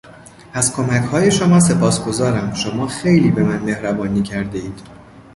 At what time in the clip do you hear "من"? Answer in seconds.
3.43-3.57